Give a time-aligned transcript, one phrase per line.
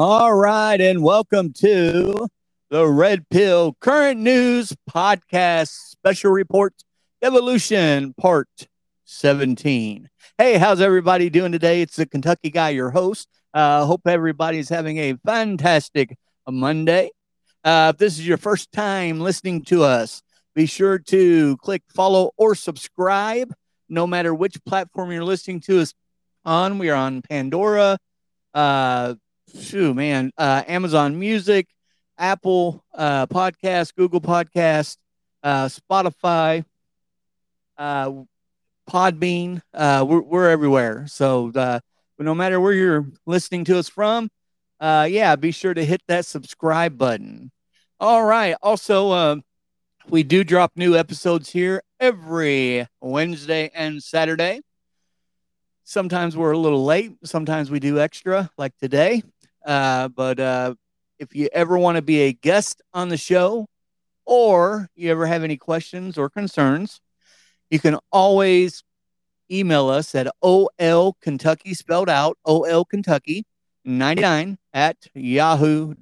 [0.00, 2.28] All right, and welcome to
[2.70, 6.72] the Red Pill Current News Podcast Special Report
[7.20, 8.46] Evolution Part
[9.06, 10.08] 17.
[10.38, 11.82] Hey, how's everybody doing today?
[11.82, 13.26] It's the Kentucky Guy, your host.
[13.52, 16.16] Uh, hope everybody's having a fantastic
[16.48, 17.10] Monday.
[17.64, 20.22] Uh, if this is your first time listening to us,
[20.54, 23.52] be sure to click follow or subscribe
[23.88, 25.92] no matter which platform you're listening to us
[26.44, 26.78] on.
[26.78, 27.98] We are on Pandora,
[28.54, 29.14] uh,
[29.60, 31.68] shoot, man, uh, Amazon Music,
[32.18, 34.96] Apple uh, Podcast, Google Podcast,
[35.42, 36.64] uh, Spotify,
[37.76, 38.12] uh,
[38.90, 39.62] Podbean.
[39.72, 41.06] Uh, we're, we're everywhere.
[41.06, 41.80] So uh,
[42.18, 44.30] no matter where you're listening to us from,
[44.80, 47.50] uh, yeah, be sure to hit that subscribe button.
[48.00, 48.56] All right.
[48.62, 49.36] Also, uh,
[50.08, 54.60] we do drop new episodes here every Wednesday and Saturday.
[55.84, 57.12] Sometimes we're a little late.
[57.24, 59.22] Sometimes we do extra, like today.
[59.68, 60.74] Uh, but uh,
[61.18, 63.66] if you ever want to be a guest on the show,
[64.24, 67.02] or you ever have any questions or concerns,
[67.70, 68.82] you can always
[69.50, 73.44] email us at OL Kentucky spelled out OL Kentucky
[73.84, 75.96] 99 at yahoo.com.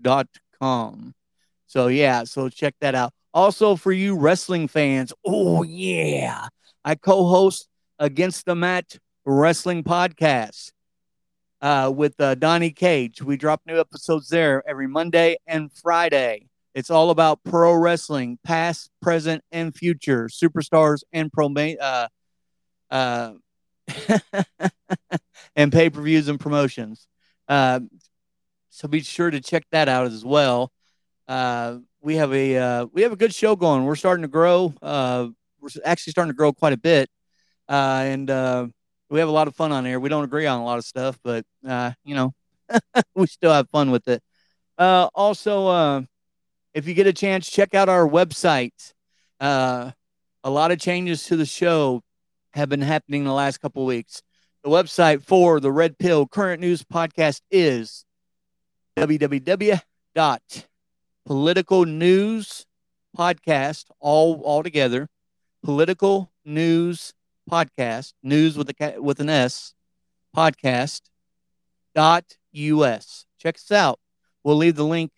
[1.66, 3.12] So, yeah, so check that out.
[3.34, 6.46] Also, for you wrestling fans, oh, yeah,
[6.84, 10.72] I co host Against the Mat Wrestling Podcast
[11.66, 13.20] uh, with uh, Donnie Cage.
[13.20, 16.48] We drop new episodes there every Monday and Friday.
[16.76, 22.06] It's all about pro wrestling, past, present, and future, superstars and pro uh,
[22.88, 23.32] uh,
[25.56, 27.08] and pay per views and promotions.
[27.48, 27.80] Uh,
[28.70, 30.70] so be sure to check that out as well.
[31.26, 33.86] Uh, we have a uh, we have a good show going.
[33.86, 34.72] We're starting to grow.
[34.80, 37.10] Uh, we're actually starting to grow quite a bit,
[37.68, 38.68] uh, and uh,
[39.10, 40.00] we have a lot of fun on here.
[40.00, 42.32] We don't agree on a lot of stuff, but uh, you know,
[43.14, 44.22] we still have fun with it.
[44.78, 46.02] Uh, also, uh,
[46.74, 48.92] if you get a chance, check out our website.
[49.40, 49.92] Uh,
[50.44, 52.02] a lot of changes to the show
[52.54, 54.22] have been happening the last couple weeks.
[54.62, 58.04] The website for the Red Pill Current News Podcast is
[58.96, 59.44] www.political
[61.86, 62.66] news
[63.16, 65.08] podcast all all together
[65.62, 67.14] political news
[67.50, 69.74] podcast, news with a with an S,
[70.36, 71.02] podcast
[71.94, 73.26] dot us.
[73.38, 73.98] Check us out.
[74.44, 75.10] We'll leave the link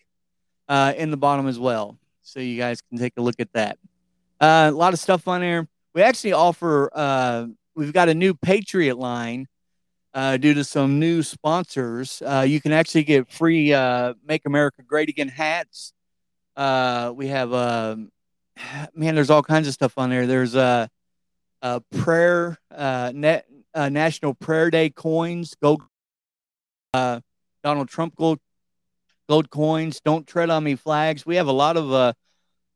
[0.67, 3.77] uh, in the bottom as well, so you guys can take a look at that.
[4.39, 5.67] Uh, a lot of stuff on there.
[5.93, 9.47] We actually offer uh, we've got a new Patriot line
[10.13, 12.21] uh, due to some new sponsors.
[12.25, 15.93] Uh, you can actually get free uh, "Make America Great Again" hats.
[16.57, 17.95] We have, uh,
[18.93, 20.27] man, there's all kinds of stuff on there.
[20.27, 20.89] There's a,
[21.61, 23.45] a prayer, uh, net,
[23.75, 25.55] National Prayer Day coins.
[25.61, 25.79] Go,
[26.93, 27.19] uh,
[27.63, 28.39] Donald Trump gold
[29.27, 30.01] gold coins.
[30.03, 31.25] Don't tread on me flags.
[31.25, 32.13] We have a lot of uh,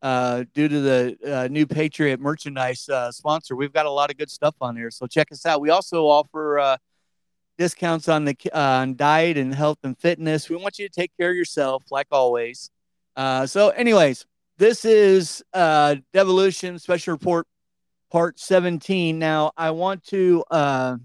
[0.04, 3.56] uh, due to the uh, new Patriot merchandise uh, sponsor.
[3.56, 5.62] We've got a lot of good stuff on there, so check us out.
[5.62, 6.78] We also offer uh,
[7.58, 10.50] discounts on the uh, on diet and health and fitness.
[10.50, 12.70] We want you to take care of yourself, like always.
[13.16, 14.26] Uh, so, anyways,
[14.58, 17.48] this is uh, Devolution Special Report
[18.14, 19.20] Part 17.
[19.20, 20.96] Now, I want to uh,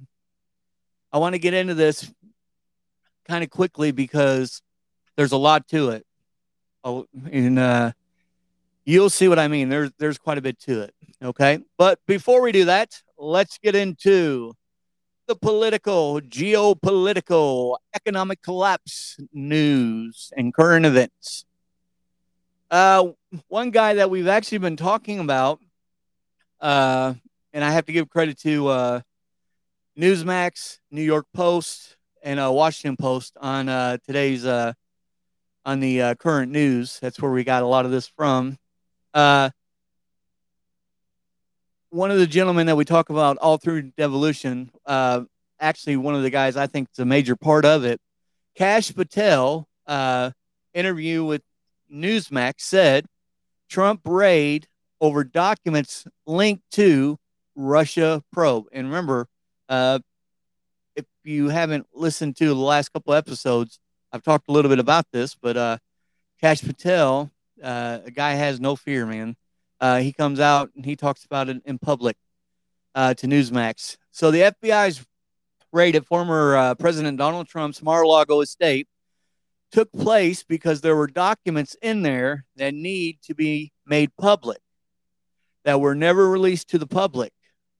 [1.10, 2.08] I want to get into this
[3.26, 4.62] kind of quickly because
[5.16, 6.06] there's a lot to it.
[6.84, 7.94] Oh, and
[8.84, 9.70] you'll see what I mean.
[9.70, 10.94] There's there's quite a bit to it.
[11.22, 11.60] Okay.
[11.76, 14.52] But before we do that, let's get into
[15.26, 21.44] the political, geopolitical, economic collapse news and current events.
[22.70, 23.08] Uh,
[23.48, 25.60] one guy that we've actually been talking about,
[26.60, 27.14] uh,
[27.52, 29.00] and I have to give credit to uh,
[29.98, 34.72] Newsmax, New York Post, and uh, Washington Post on uh, today's uh,
[35.64, 36.98] on the uh, current news.
[37.00, 38.58] That's where we got a lot of this from.
[39.12, 39.50] Uh,
[41.90, 45.22] one of the gentlemen that we talk about all through devolution, uh,
[45.58, 48.00] actually one of the guys I think is a major part of it,
[48.54, 49.66] Kash Patel,
[50.74, 51.42] interview with
[51.92, 53.06] Newsmax said
[53.68, 54.68] Trump raid
[55.00, 57.18] over documents linked to
[57.54, 58.66] Russia probe.
[58.72, 59.28] And remember,
[59.68, 60.00] uh,
[60.96, 63.78] if you haven't listened to the last couple episodes,
[64.12, 65.78] I've talked a little bit about this, but uh,
[66.40, 67.30] Kash Patel
[67.62, 69.36] uh, a guy has no fear, man.
[69.80, 72.16] Uh, he comes out and he talks about it in public
[72.94, 73.96] uh, to Newsmax.
[74.10, 75.04] So the FBI's
[75.72, 78.88] raid at former uh, President Donald Trump's Mar-a-Lago estate
[79.70, 84.58] took place because there were documents in there that need to be made public
[85.68, 87.30] that were never released to the public.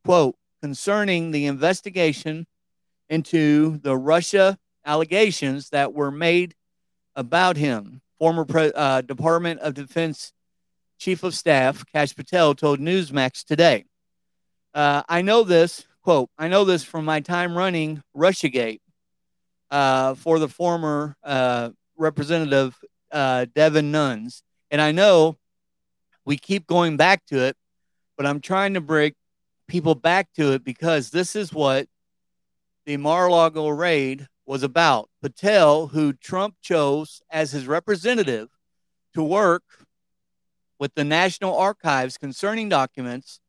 [0.05, 2.47] Quote, concerning the investigation
[3.09, 6.55] into the Russia allegations that were made
[7.17, 10.35] about him former Pre- uh, Department of Defense
[10.99, 13.87] Chief of Staff Kash Patel told Newsmax today.
[14.75, 18.81] Uh, I know this, quote, I know this from my time running Russiagate
[19.71, 22.77] uh, for the former uh, Representative
[23.11, 24.43] uh, Devin Nunes.
[24.71, 25.39] And I know
[26.27, 27.57] we keep going back to it,
[28.19, 29.15] but I'm trying to bring
[29.69, 31.87] people back to it because this is what
[32.85, 35.09] the Mar-a-Lago raid was about.
[35.23, 38.49] Patel, who Trump chose as his representative
[39.15, 39.63] to work
[40.81, 43.41] with the National Archives concerning documents,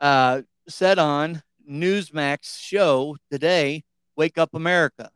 [0.00, 3.84] uh, said on Newsmax show today,
[4.16, 5.10] Wake Up America.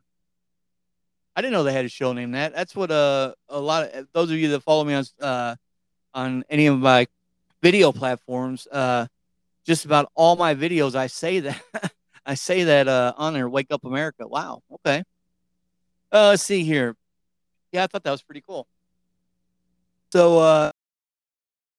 [1.37, 2.55] I didn't know they had a show named that.
[2.55, 5.57] That's what uh, a lot of those of you that follow me on uh,
[6.15, 7.07] on any of my
[7.63, 9.07] video platforms, uh,
[9.67, 11.61] just about all my videos, I say that
[12.27, 14.27] I say that uh, on there, Wake Up America.
[14.27, 14.63] Wow.
[14.73, 15.03] Okay.
[16.13, 16.95] Uh, let's see here.
[17.73, 18.67] Yeah, I thought that was pretty cool.
[20.13, 20.71] So, uh,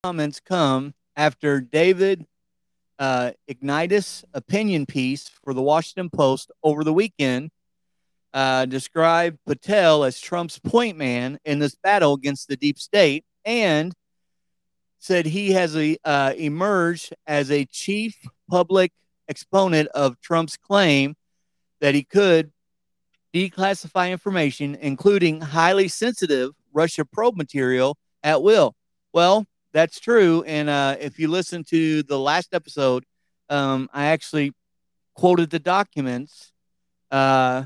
[0.04, 2.26] comments come after David
[3.00, 7.52] uh, Ignatius' opinion piece for the Washington Post over the weekend
[8.34, 13.94] uh, described Patel as Trump's point man in this battle against the deep state and
[15.00, 18.16] said he has a, uh, emerged as a chief
[18.50, 18.92] public
[19.28, 21.16] exponent of Trump's claim
[21.80, 22.52] that he could
[23.34, 28.76] declassify information, including highly sensitive Russia probe material, at will.
[29.14, 30.44] Well, that's true.
[30.44, 33.06] And uh, if you listen to the last episode,
[33.50, 34.54] um, I actually
[35.16, 36.52] quoted the documents
[37.12, 37.66] uh,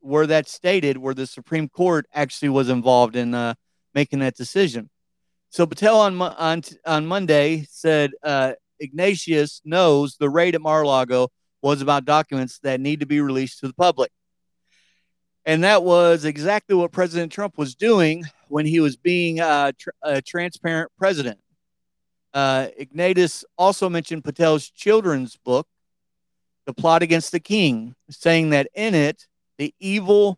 [0.00, 3.54] where that stated, where the Supreme Court actually was involved in uh,
[3.94, 4.90] making that decision.
[5.54, 11.28] So Patel on on on Monday said uh, Ignatius knows the raid at Mar-a-Lago
[11.62, 14.10] was about documents that need to be released to the public.
[15.46, 19.90] And that was exactly what President Trump was doing when he was being uh, tr-
[20.02, 21.38] a transparent president.
[22.32, 25.68] Uh, Ignatius also mentioned Patel's children's book,
[26.66, 30.36] The Plot Against the King, saying that in it, the evil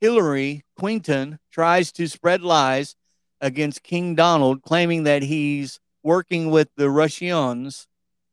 [0.00, 2.96] Hillary Clinton tries to spread lies
[3.44, 7.86] against King Donald, claiming that he's working with the Russians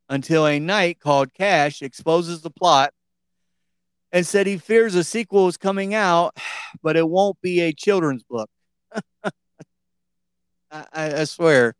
[0.08, 2.94] until a knight called Kash exposes the plot
[4.10, 6.34] and said he fears a sequel is coming out,
[6.82, 8.48] but it won't be a children's book.
[10.72, 11.74] I, I, swear,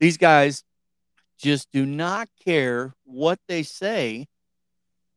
[0.00, 0.64] these guys
[1.38, 4.28] just do not care what they say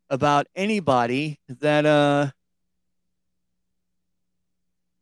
[0.10, 2.30] about anybody that uh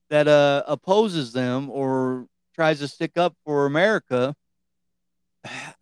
[0.09, 4.35] that uh opposes them or tries to stick up for America.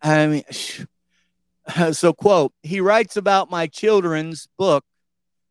[0.02, 0.44] I mean,
[1.92, 4.84] so quote, he writes about my children's book,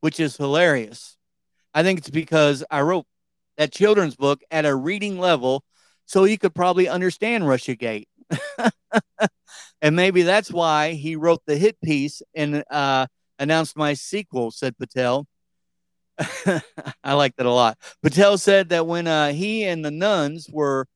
[0.02, 1.18] which is hilarious.
[1.74, 3.06] I think it's because I wrote
[3.58, 5.64] that children's book at a reading level
[6.06, 8.08] so he could probably understand Russiagate.
[9.82, 13.08] and maybe that's why he wrote the hit piece and uh,
[13.40, 15.28] announced my sequel, said Patel.
[17.04, 17.78] I like that a lot.
[18.04, 20.88] Patel said that when uh, he and the Nunes were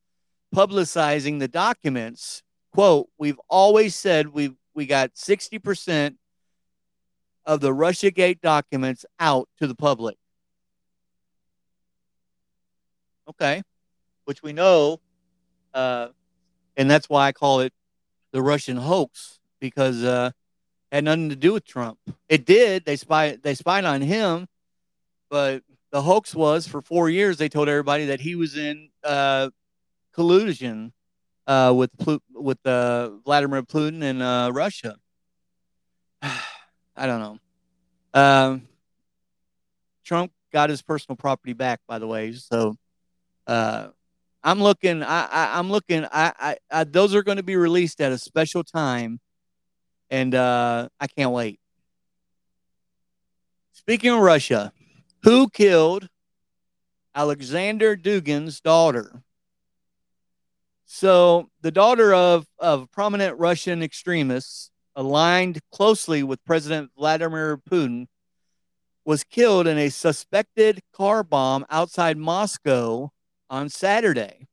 [0.53, 6.15] publicizing the documents, quote, we've always said we we got 60%
[7.45, 10.17] of the Russiagate documents out to the public.
[13.29, 13.63] Okay.
[14.25, 14.99] Which we know,
[15.73, 16.09] uh,
[16.75, 17.73] and that's why I call it
[18.31, 20.31] the Russian hoax because uh,
[20.91, 21.99] had nothing to do with Trump.
[22.27, 22.85] It did.
[22.85, 24.47] They spy They spied on him,
[25.29, 27.37] but the hoax was for four years.
[27.37, 29.49] They told everybody that he was in uh,
[30.15, 30.93] collusion
[31.45, 31.91] uh, with
[32.33, 34.95] with uh, Vladimir Putin and uh, Russia.
[36.21, 37.39] I don't know.
[38.13, 38.61] Um,
[40.05, 42.31] Trump got his personal property back, by the way.
[42.31, 42.75] So
[43.45, 43.89] uh,
[44.43, 45.03] I'm looking.
[45.03, 46.05] I, I am looking.
[46.05, 49.19] I, I, I those are going to be released at a special time,
[50.09, 51.59] and uh, I can't wait.
[53.73, 54.71] Speaking of Russia,
[55.23, 56.07] who killed
[57.13, 59.24] Alexander Dugin's daughter?
[60.85, 68.05] So, the daughter of, of prominent Russian extremists aligned closely with President Vladimir Putin
[69.03, 73.09] was killed in a suspected car bomb outside Moscow
[73.49, 74.47] on Saturday.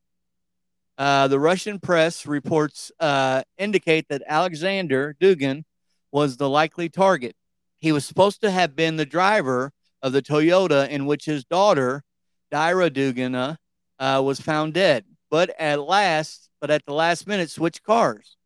[0.96, 5.64] Uh, the Russian press reports uh, indicate that Alexander Dugin
[6.12, 7.36] was the likely target.
[7.78, 9.72] He was supposed to have been the driver
[10.02, 12.02] of the Toyota in which his daughter,
[12.50, 13.56] Daria Dugina,
[13.98, 18.36] uh, was found dead but at last, but at the last minute, switch cars.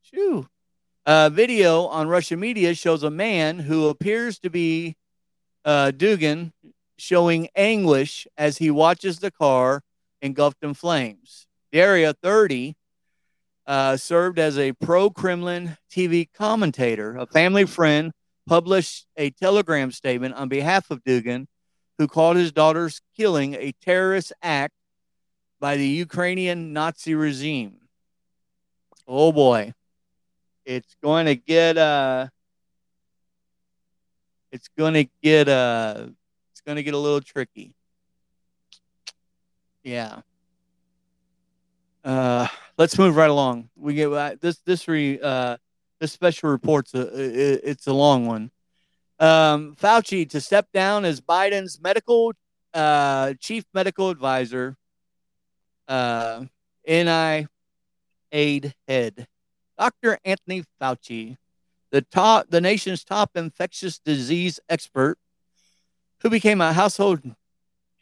[0.00, 0.46] Shoo.
[1.04, 4.96] A video on Russian media shows a man who appears to be
[5.64, 6.52] uh, Dugin
[6.96, 9.82] showing anguish as he watches the car
[10.22, 11.48] engulfed in flames.
[11.72, 12.76] Daria 30
[13.66, 17.16] uh, served as a pro Kremlin TV commentator.
[17.16, 18.12] A family friend
[18.46, 21.46] published a telegram statement on behalf of Dugin,
[21.98, 24.74] who called his daughter's killing a terrorist act
[25.60, 27.76] by the Ukrainian Nazi regime.
[29.06, 29.74] Oh boy.
[30.64, 32.28] It's going to get uh
[34.50, 36.06] it's going to get uh
[36.50, 37.74] it's going to get a little tricky.
[39.84, 40.20] Yeah.
[42.02, 42.46] Uh
[42.78, 43.68] let's move right along.
[43.76, 45.58] We get uh, this this re uh
[46.00, 48.50] this special report's a, it's a long one.
[49.18, 52.32] Um, Fauci to step down as Biden's medical
[52.72, 54.78] uh, chief medical advisor
[55.90, 56.44] uh,
[56.86, 57.48] NI
[58.32, 59.26] aid head,
[59.78, 60.18] Dr.
[60.24, 61.36] Anthony Fauci,
[61.90, 65.18] the top, the nation's top infectious disease expert,
[66.22, 67.22] who became a household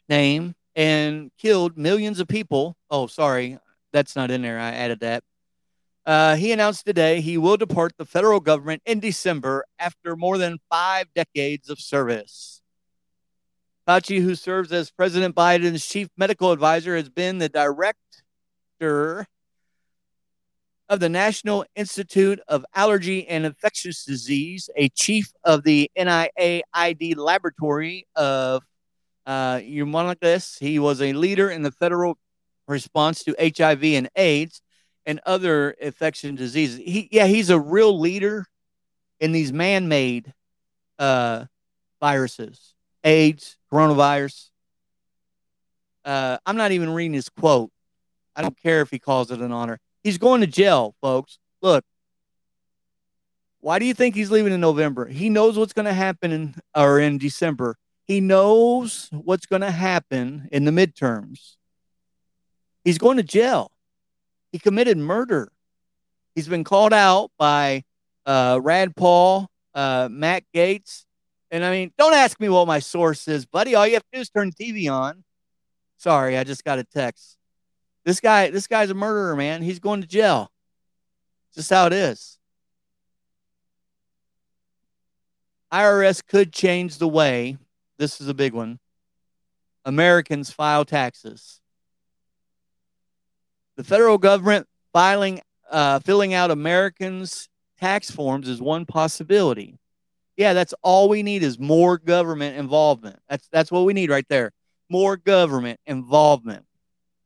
[0.07, 2.77] name and killed millions of people.
[2.91, 3.57] Oh, sorry,
[3.91, 4.59] that's not in there.
[4.59, 5.23] I added that.
[6.05, 10.59] Uh, he announced today he will depart the federal government in December after more than
[10.69, 12.58] five decades of service.
[13.89, 19.25] Fauci, who serves as President Biden's chief medical advisor, has been the director
[20.87, 28.05] of the National Institute of Allergy and Infectious Disease, a chief of the NIAID laboratory
[28.15, 28.61] of
[29.25, 30.59] uh, Humongous.
[30.59, 32.19] He was a leader in the federal
[32.67, 34.61] response to HIV and AIDS
[35.07, 36.77] and other infection diseases.
[36.77, 38.45] He, yeah, he's a real leader
[39.19, 40.31] in these man-made
[40.99, 41.45] uh,
[41.99, 42.75] viruses.
[43.03, 44.49] AIDS, coronavirus.
[46.05, 47.71] Uh, I'm not even reading his quote.
[48.35, 49.79] I don't care if he calls it an honor.
[50.03, 51.39] He's going to jail, folks.
[51.61, 51.83] Look,
[53.59, 55.07] why do you think he's leaving in November?
[55.07, 57.75] He knows what's going to happen in or in December.
[58.05, 61.57] He knows what's going to happen in the midterms.
[62.83, 63.71] He's going to jail.
[64.51, 65.51] He committed murder.
[66.33, 67.83] He's been called out by
[68.25, 71.05] uh, Rand Paul, uh, Matt Gaetz,
[71.51, 73.75] and I mean, don't ask me what my source is, buddy.
[73.75, 75.23] All you have to do is turn the TV on.
[75.97, 77.37] Sorry, I just got a text.
[78.05, 79.61] This guy, this guy's a murderer, man.
[79.61, 80.51] He's going to jail.
[81.53, 82.37] Just how it is.
[85.71, 87.57] IRS could change the way,
[87.97, 88.79] this is a big one,
[89.85, 91.59] Americans file taxes.
[93.75, 99.78] The federal government filing, uh, filling out Americans' tax forms is one possibility.
[100.39, 103.19] Yeah, that's all we need is more government involvement.
[103.27, 104.53] That's that's what we need right there.
[104.89, 106.65] More government involvement.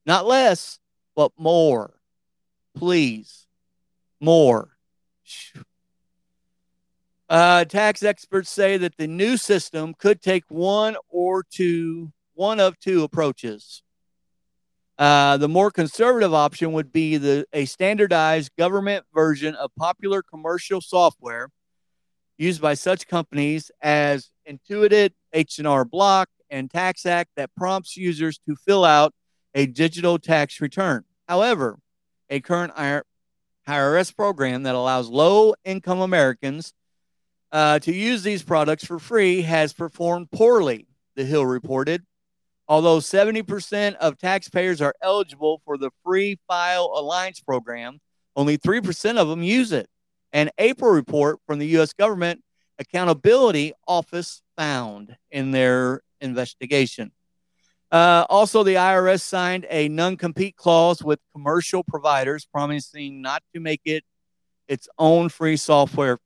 [0.03, 0.79] Not less,
[1.15, 1.93] but more.
[2.75, 3.45] Please.
[4.19, 4.75] More.
[7.29, 12.79] Uh, tax experts say that the new system could take one or two, one of
[12.79, 13.83] two approaches.
[14.97, 20.81] Uh, the more conservative option would be the a standardized government version of popular commercial
[20.81, 21.49] software
[22.37, 28.85] used by such companies as Intuit, H&R Block, and TaxAct that prompts users to fill
[28.85, 29.13] out
[29.55, 31.03] a digital tax return.
[31.27, 31.79] However,
[32.29, 32.73] a current
[33.67, 36.73] IRS program that allows low income Americans
[37.51, 42.03] uh, to use these products for free has performed poorly, the Hill reported.
[42.67, 47.99] Although 70% of taxpayers are eligible for the Free File Alliance program,
[48.35, 49.87] only 3% of them use it.
[50.33, 51.93] An April report from the U.S.
[51.93, 52.41] Government
[52.79, 57.11] Accountability Office found in their investigation.
[57.91, 63.59] Uh, also, the IRS signed a non compete clause with commercial providers, promising not to
[63.59, 64.03] make it
[64.67, 66.17] its own free software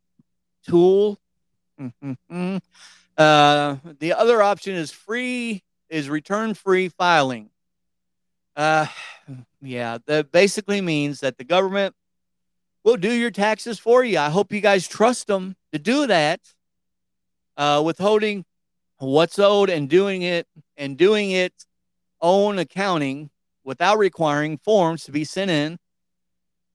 [0.66, 1.20] tool.
[1.80, 2.58] Mm-hmm.
[3.18, 7.50] Uh, the other option is free, is return free filing.
[8.56, 8.86] Uh,
[9.60, 11.96] yeah, that basically means that the government
[12.88, 14.18] will do your taxes for you.
[14.18, 16.40] I hope you guys trust them to do that.
[17.58, 18.46] Uh, withholding
[19.00, 21.52] what's owed and doing it and doing it
[22.22, 23.30] own accounting
[23.66, 25.78] without requiring forms to be sent in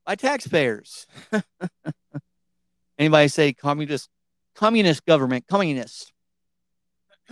[0.04, 1.06] by taxpayers.
[2.98, 4.10] Anybody say communist
[4.54, 6.12] communist government, communist.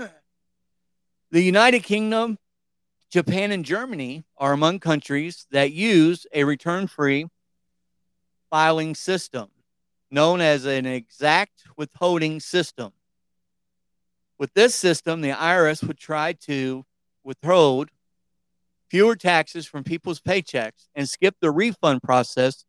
[1.30, 2.38] the United Kingdom,
[3.10, 7.26] Japan, and Germany are among countries that use a return free
[8.50, 9.48] filing system
[10.10, 12.92] known as an exact withholding system.
[14.38, 16.84] With this system, the IRS would try to
[17.22, 17.90] withhold
[18.88, 22.64] fewer taxes from people's paychecks and skip the refund process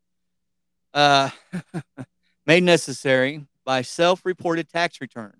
[0.93, 1.29] uh,
[2.45, 5.35] made necessary by self reported tax returns.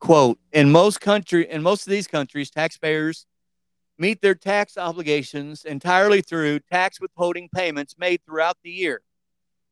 [0.00, 3.26] Quote, in most country in most of these countries, taxpayers
[4.02, 9.00] meet their tax obligations entirely through tax withholding payments made throughout the year.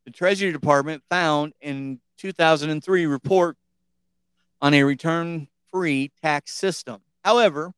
[0.05, 3.57] The Treasury Department found in 2003 report
[4.63, 7.01] on a return free tax system.
[7.25, 7.73] However,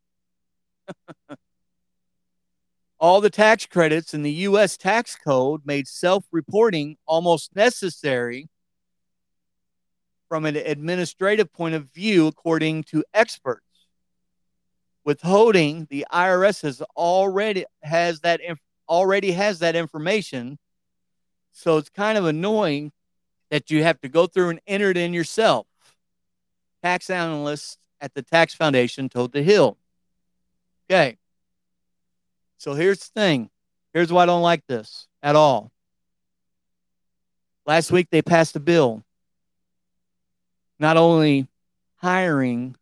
[3.01, 4.77] all the tax credits in the U.S.
[4.77, 8.51] tax code made self reporting almost necessary
[10.29, 13.72] from an administrative point of view, according to experts.
[15.05, 20.59] Withholding, the IRS has already has that inf- already has that information,
[21.53, 22.93] so it's kind of annoying
[23.51, 25.67] that you have to go through and enter it in yourself.
[26.83, 29.77] Tax analysts at the Tax Foundation told The Hill.
[30.91, 31.19] Okay.
[32.59, 33.51] So here's the thing.
[33.93, 35.71] Here's why I don't like this at all.
[37.67, 39.05] Last week they passed a bill
[40.79, 41.47] not only
[41.97, 42.75] hiring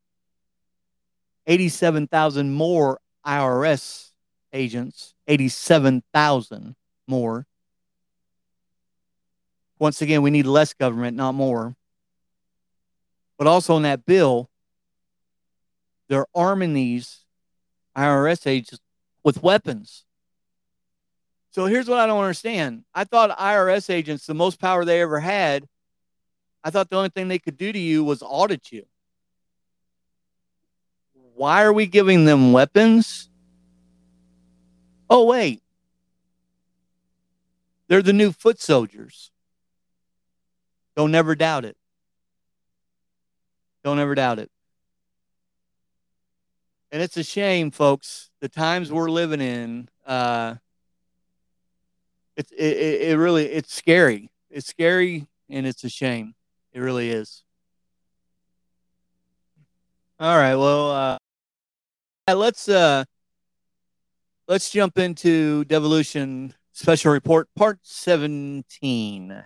[1.46, 4.10] 87,000 more IRS
[4.52, 6.76] agents, 87,000
[7.06, 7.46] more.
[9.78, 11.74] Once again, we need less government, not more.
[13.38, 14.50] But also in that bill,
[16.08, 17.24] they're arming these
[17.96, 18.80] IRS agents
[19.22, 20.04] with weapons.
[21.52, 22.84] So here's what I don't understand.
[22.94, 25.66] I thought IRS agents, the most power they ever had,
[26.62, 28.84] I thought the only thing they could do to you was audit you.
[31.40, 33.30] Why are we giving them weapons?
[35.08, 35.62] Oh, wait.
[37.88, 39.30] They're the new foot soldiers.
[40.96, 41.78] Don't ever doubt it.
[43.82, 44.50] Don't ever doubt it.
[46.92, 49.88] And it's a shame, folks, the times we're living in.
[50.04, 50.56] Uh,
[52.36, 52.76] it's it,
[53.12, 54.30] it really it's scary.
[54.50, 56.34] It's scary and it's a shame.
[56.74, 57.44] It really is.
[60.20, 60.54] All right.
[60.54, 61.18] Well, uh,
[62.28, 63.04] let's uh,
[64.46, 69.44] let's jump into devolution special report part 17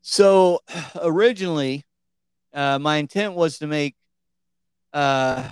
[0.00, 0.60] so
[1.02, 1.84] originally
[2.52, 3.94] uh, my intent was to make
[4.92, 5.48] uh,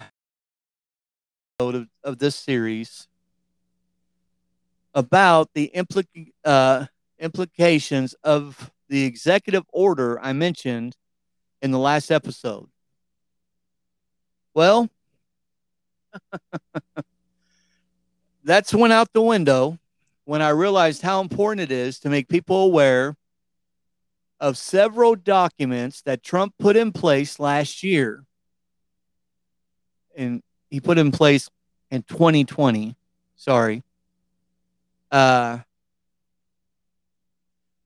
[1.58, 3.08] of, of this series
[4.94, 6.86] about the implica- uh,
[7.18, 10.96] implications of the executive order I mentioned
[11.62, 12.68] in the last episode.
[14.54, 14.90] Well,
[18.44, 19.78] that's went out the window
[20.24, 23.16] when I realized how important it is to make people aware
[24.40, 28.24] of several documents that Trump put in place last year.
[30.16, 31.48] And he put in place
[31.90, 32.96] in 2020.
[33.36, 33.82] Sorry.
[35.10, 35.58] Uh,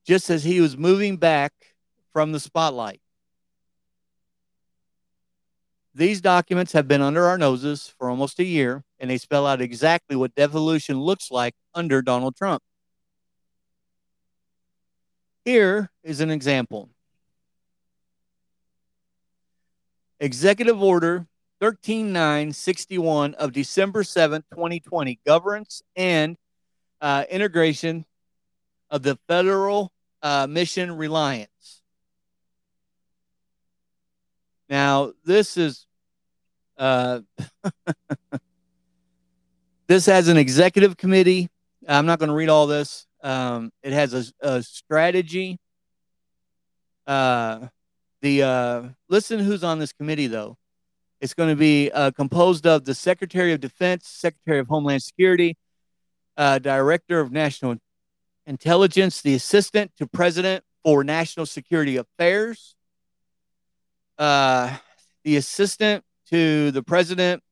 [0.05, 1.53] just as he was moving back
[2.13, 3.01] from the spotlight.
[5.97, 9.61] These documents have been under our noses for almost a year, and they spell out
[9.61, 12.61] exactly what devolution looks like under Donald Trump.
[15.43, 16.91] Here is an example
[20.19, 21.25] Executive Order
[21.61, 26.37] 13961 of December 7, 2020, governance and
[27.01, 28.05] uh, integration
[28.91, 31.81] of the federal uh, mission reliance.
[34.69, 35.86] Now, this is
[36.77, 37.21] uh,
[39.87, 41.49] this has an executive committee.
[41.87, 43.07] I'm not going to read all this.
[43.23, 45.57] Um, it has a, a strategy.
[47.05, 47.67] Uh,
[48.21, 50.57] the uh, listen who's on this committee though.
[51.19, 55.57] It's going to be uh, composed of the Secretary of Defense, Secretary of Homeland Security,
[56.35, 57.77] uh, Director of National
[58.45, 62.75] Intelligence, the Assistant to President for National Security Affairs,
[64.19, 64.77] uh,
[65.23, 67.43] the Assistant to the President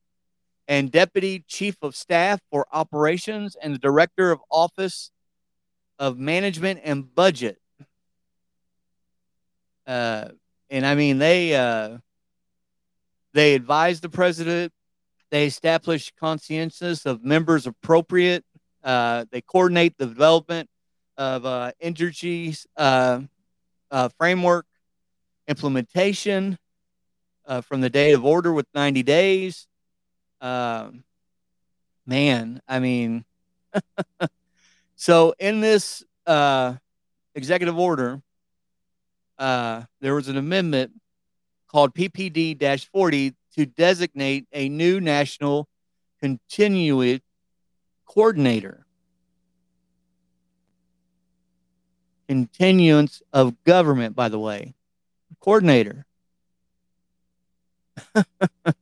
[0.68, 5.10] and Deputy Chief of Staff for Operations and the Director of Office
[5.98, 7.58] of Management and Budget.
[9.86, 10.28] Uh,
[10.68, 11.98] and I mean, they uh,
[13.32, 14.72] they advise the president.
[15.30, 18.44] They establish consensus of members appropriate.
[18.82, 20.68] Uh, they coordinate the development
[21.16, 23.20] of uh, energy uh,
[23.90, 24.66] uh, framework
[25.48, 26.58] implementation
[27.46, 29.66] uh, from the date of order with 90 days.
[30.40, 31.04] Um,
[32.06, 33.24] man, I mean,
[34.96, 36.74] so in this uh,
[37.34, 38.22] executive order,
[39.38, 40.92] uh, there was an amendment
[41.68, 45.68] called PPD 40 to designate a new national
[46.20, 47.22] continuity
[48.06, 48.86] coordinator.
[52.28, 54.74] Continuance of government, by the way,
[55.40, 56.06] coordinator.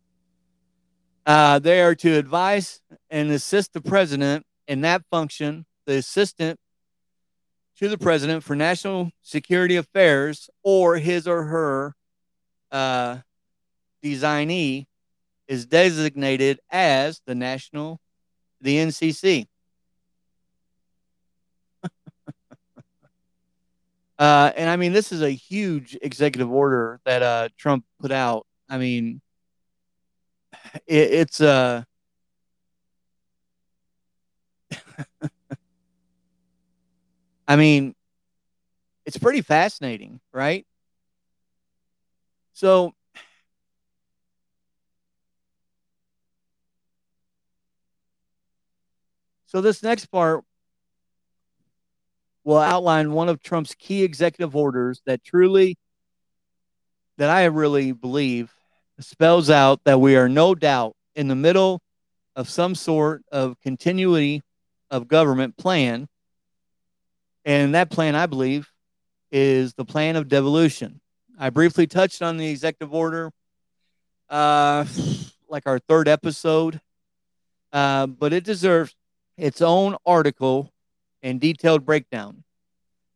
[1.27, 6.59] uh, they are to advise and assist the president in that function, the assistant
[7.79, 11.94] to the president for national security affairs or his or her
[12.70, 13.18] uh,
[14.03, 14.87] designee
[15.48, 18.00] is designated as the national,
[18.61, 19.46] the NCC.
[24.18, 28.46] uh, and I mean, this is a huge executive order that uh, Trump put out
[28.75, 29.21] I mean,
[30.87, 31.85] it, it's uh
[37.49, 37.95] I mean,
[39.07, 40.67] it's pretty fascinating, right?
[42.53, 42.95] So
[49.47, 50.45] So this next part
[52.45, 55.77] will outline one of Trump's key executive orders that truly
[57.17, 58.53] that I really believe
[59.00, 61.80] spells out that we are no doubt in the middle
[62.37, 64.42] of some sort of continuity
[64.90, 66.09] of government plan.
[67.44, 68.70] And that plan, I believe,
[69.30, 71.00] is the plan of devolution.
[71.38, 73.30] I briefly touched on the executive order,
[74.30, 74.85] uh,
[75.48, 76.80] like our third episode,
[77.72, 78.94] uh, but it deserves
[79.37, 80.72] its own article
[81.22, 82.44] and detailed breakdown.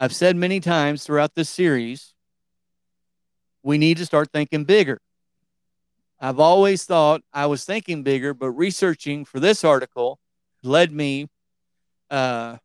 [0.00, 2.14] I've said many times throughout this series,
[3.62, 5.00] we need to start thinking bigger.
[6.20, 10.18] I've always thought I was thinking bigger, but researching for this article
[10.62, 11.28] led me.
[12.11, 12.57] Uh,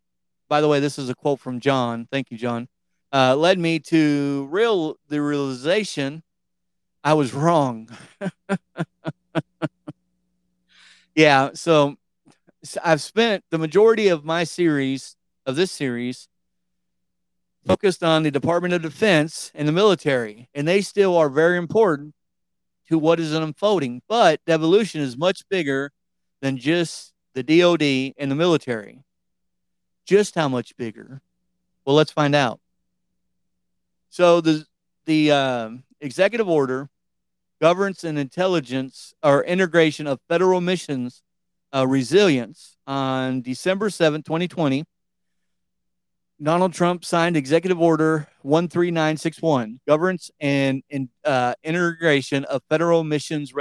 [0.49, 2.07] by the way, this is a quote from John.
[2.11, 2.67] Thank you, John.
[3.11, 6.23] Uh, led me to real the realization
[7.03, 7.89] I was wrong.
[11.15, 11.97] yeah, so
[12.83, 16.27] I've spent the majority of my series of this series
[17.67, 22.15] focused on the Department of Defense and the military, and they still are very important
[22.89, 24.01] to what is unfolding.
[24.07, 25.91] But devolution is much bigger
[26.41, 29.03] than just the DoD and the military.
[30.05, 31.21] Just how much bigger?
[31.85, 32.59] Well, let's find out.
[34.09, 34.65] So the
[35.05, 35.69] the uh,
[35.99, 36.89] executive order
[37.59, 41.23] governance and intelligence or integration of federal missions
[41.73, 44.83] uh, resilience on December 7, 2020
[46.43, 53.53] Donald Trump signed Executive Order 13961, Governance and, and uh, Integration of Federal Missions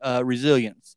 [0.00, 0.96] uh, Resilience.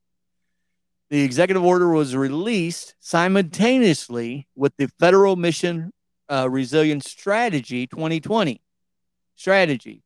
[1.09, 5.91] The executive order was released simultaneously with the Federal Mission
[6.31, 8.61] uh, Resilience Strategy 2020.
[9.35, 10.03] strategy.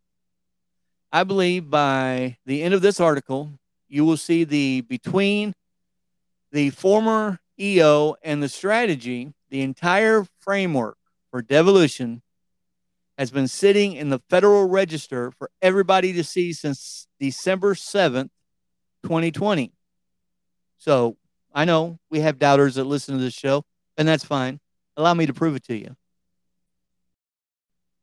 [1.11, 3.51] I believe by the end of this article,
[3.87, 5.53] you will see the between
[6.51, 10.98] the former EO and the strategy, the entire framework
[11.31, 12.21] for devolution
[13.17, 18.29] has been sitting in the Federal Register for everybody to see since December 7th,
[19.03, 19.73] 2020.
[20.77, 21.17] So
[21.53, 23.63] I know we have doubters that listen to this show,
[23.97, 24.59] and that's fine.
[24.95, 25.95] Allow me to prove it to you.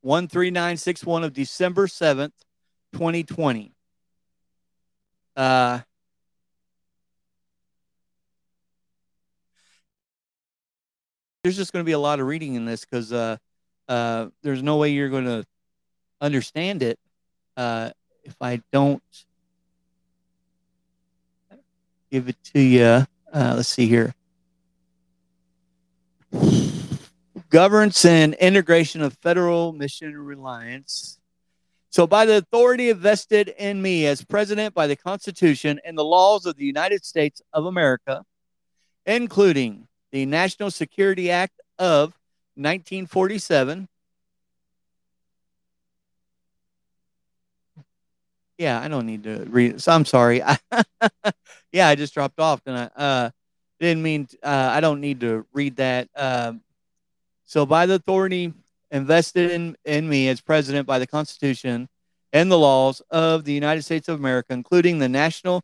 [0.02, 2.32] 13961 of December 7th,
[2.92, 3.72] 2020.
[5.34, 5.80] Uh,
[11.46, 13.36] there's just going to be a lot of reading in this because uh,
[13.86, 15.46] uh, there's no way you're going to
[16.20, 16.98] understand it
[17.56, 17.90] uh,
[18.24, 19.00] if I don't
[22.10, 22.82] give it to you.
[22.84, 24.12] Uh, let's see here.
[27.48, 31.20] Governance and integration of federal mission reliance.
[31.90, 36.44] So, by the authority vested in me as president by the Constitution and the laws
[36.44, 38.24] of the United States of America,
[39.06, 42.14] including the National Security Act of
[42.54, 43.88] 1947.
[48.58, 49.82] Yeah, I don't need to read.
[49.82, 50.42] So I'm sorry.
[51.72, 53.30] yeah, I just dropped off, and I uh,
[53.78, 54.28] didn't mean.
[54.42, 56.08] Uh, I don't need to read that.
[56.16, 56.62] Um,
[57.44, 58.54] so, by the authority
[58.90, 61.88] invested in, in me as president by the Constitution
[62.32, 65.62] and the laws of the United States of America, including the National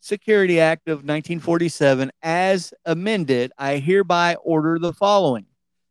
[0.00, 5.46] Security Act of 1947, as amended, I hereby order the following.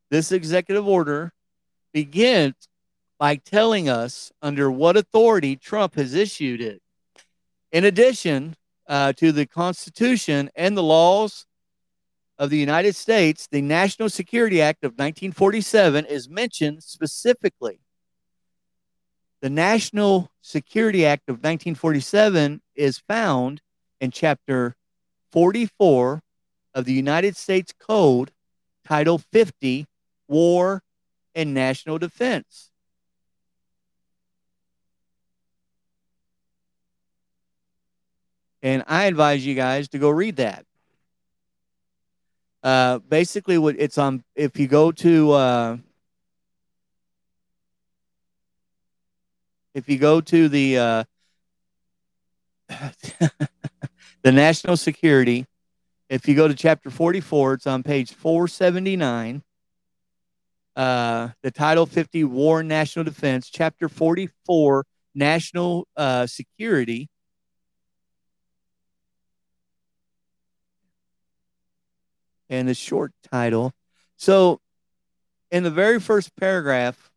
[0.09, 1.33] This executive order
[1.93, 2.55] begins
[3.19, 6.81] by telling us under what authority Trump has issued it.
[7.71, 8.55] In addition
[8.87, 11.45] uh, to the Constitution and the laws
[12.39, 17.79] of the United States, the National Security Act of 1947 is mentioned specifically.
[19.41, 23.61] The National Security Act of 1947 is found
[23.99, 24.75] in Chapter
[25.31, 26.21] 44
[26.73, 28.31] of the United States Code,
[28.85, 29.87] Title 50,
[30.27, 30.83] War
[31.35, 32.69] and National Defense.
[38.61, 40.65] And I advise you guys to go read that.
[42.63, 45.77] Uh, basically, what it's on, if you go to, uh,
[49.73, 51.03] if you go to the, uh,
[54.27, 55.45] the national security,
[56.09, 59.41] if you go to chapter 44, it's on page 479.
[60.75, 64.85] Uh, the Title 50 War and National Defense, Chapter 44
[65.15, 67.07] National uh, Security.
[72.49, 73.71] And the short title.
[74.17, 74.59] So,
[75.51, 77.09] in the very first paragraph,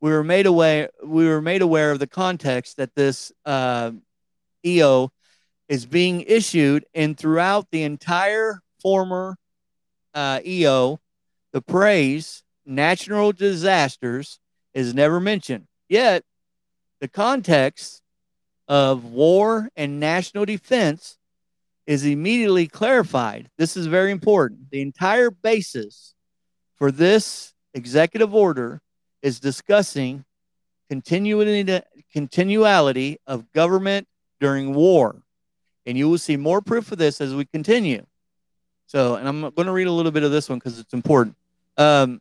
[0.00, 3.90] we were made aware we were made aware of the context that this uh,
[4.64, 5.10] EO
[5.68, 9.36] is being issued, and throughout the entire former
[10.14, 11.00] uh, EO,
[11.52, 14.38] the praise natural disasters
[14.74, 15.66] is never mentioned.
[15.88, 16.24] Yet,
[17.00, 18.02] the context
[18.66, 21.16] of war and national defense
[21.86, 23.50] is immediately clarified.
[23.56, 24.70] This is very important.
[24.70, 26.14] The entire basis
[26.76, 28.82] for this executive order
[29.22, 30.24] is discussing
[30.90, 31.80] continuity,
[32.12, 34.06] continuality of government
[34.40, 35.22] during war.
[35.88, 38.04] And you will see more proof of this as we continue.
[38.88, 41.34] So, and I'm going to read a little bit of this one because it's important.
[41.78, 42.20] Um,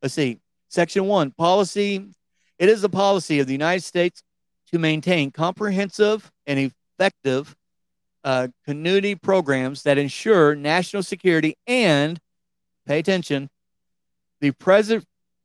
[0.00, 0.38] let's see.
[0.68, 2.06] Section one policy.
[2.60, 4.22] It is the policy of the United States
[4.70, 7.56] to maintain comprehensive and effective
[8.22, 12.20] uh, continuity programs that ensure national security and,
[12.86, 13.50] pay attention,
[14.40, 15.04] the, pres-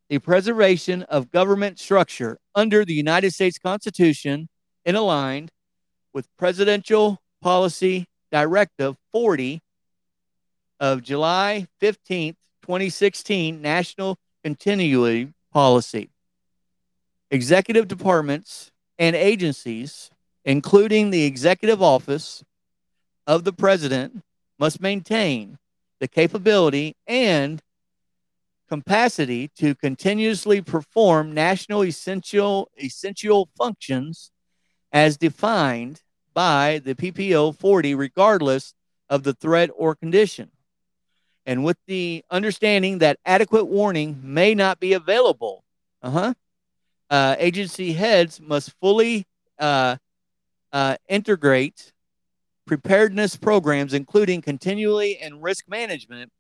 [0.09, 4.49] the preservation of government structure under the United States Constitution
[4.85, 5.49] and aligned
[6.15, 9.61] with Presidential Policy Directive 40
[10.79, 16.09] of July 15th, 2016, National Continuity Policy.
[17.29, 20.09] Executive departments and agencies,
[20.45, 22.45] including the executive office
[23.27, 24.23] of the president,
[24.57, 25.57] must maintain
[25.99, 27.61] the capability and
[28.69, 34.31] capacity to continuously perform national essential essential functions
[34.93, 36.01] as defined
[36.35, 38.75] by the PPD 40, regardless
[39.09, 40.51] of the threat or condition.
[41.47, 45.63] And with the understanding that adequate warning may not be available,
[46.03, 46.33] uh-huh,
[47.09, 49.25] uh, agency heads must fully
[49.59, 49.97] uh,
[50.73, 51.93] uh, integrate
[52.67, 56.31] preparedness programs, including continually and risk management,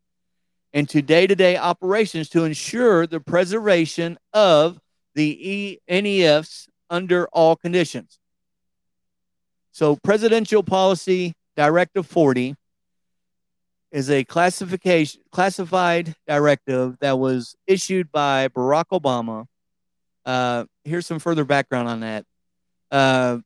[0.73, 4.79] into day to day operations to ensure the preservation of
[5.13, 8.19] the NEFs under all conditions.
[9.75, 12.55] So, Presidential Policy Directive 40
[13.91, 19.47] is a classification classified directive that was issued by Barack Obama.
[20.25, 22.25] Uh, here's some further background on that.
[22.89, 23.39] Uh,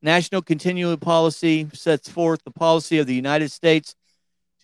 [0.00, 3.94] National Continuity Policy sets forth the policy of the United States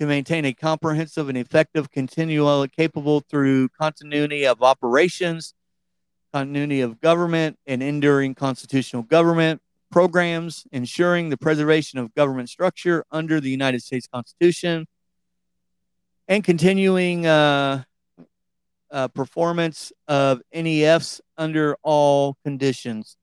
[0.00, 5.52] to maintain a comprehensive and effective continual capable through continuity of operations,
[6.32, 9.60] continuity of government, and enduring constitutional government
[9.96, 14.86] programs, ensuring the preservation of government structure under the United States Constitution,
[16.28, 17.82] and continuing uh,
[18.90, 23.16] uh, performance of NEFs under all conditions.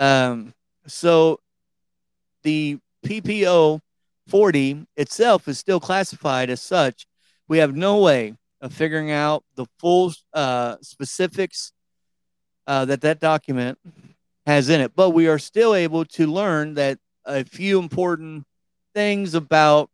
[0.00, 0.54] Um,
[0.88, 1.38] so
[2.42, 3.80] the PPD
[4.26, 7.06] 40 itself is still classified as such.
[7.46, 11.70] We have no way of figuring out the full uh, specifics
[12.66, 13.78] uh, that that document
[14.48, 18.46] has in it, but we are still able to learn that a few important
[18.94, 19.90] things about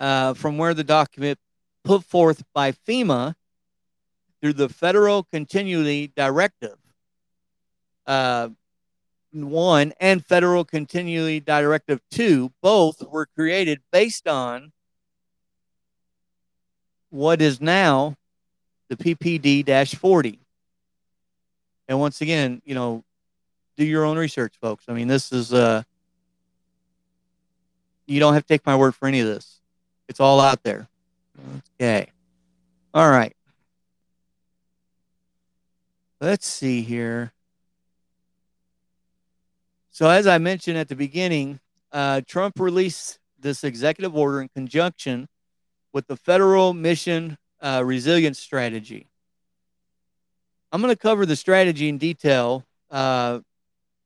[0.00, 1.38] uh, from where the document
[1.84, 3.36] put forth by FEMA
[4.40, 6.76] through the Federal Continuity Directive.
[8.04, 8.48] Uh,
[9.30, 14.72] 1 and Federal Continuity Directive 2 both were created based on
[17.10, 18.16] what is now
[18.88, 20.40] the PPD 40.
[21.86, 23.04] And once again, you know,
[23.80, 24.84] do your own research, folks.
[24.88, 25.82] I mean, this is, uh,
[28.06, 29.60] you don't have to take my word for any of this.
[30.08, 30.88] It's all out there.
[31.80, 32.08] Okay.
[32.92, 33.34] All right.
[36.20, 37.32] Let's see here.
[39.90, 41.60] So, as I mentioned at the beginning,
[41.92, 45.28] uh, Trump released this executive order in conjunction
[45.92, 49.08] with the federal mission uh, resilience strategy.
[50.70, 53.40] I'm going to cover the strategy in detail, uh,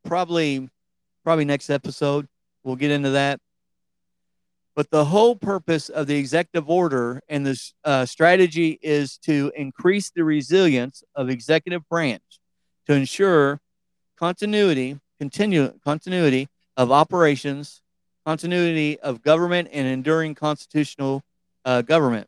[0.05, 0.69] probably,
[1.25, 2.29] probably next episode.
[2.63, 3.41] We'll get into that.
[4.77, 10.11] But the whole purpose of the executive order and this uh, strategy is to increase
[10.11, 12.41] the resilience of executive branch
[12.87, 13.61] to ensure
[14.19, 17.81] continuity continue, continuity of operations,
[18.27, 21.23] continuity of government, and enduring constitutional
[21.65, 22.27] uh, government.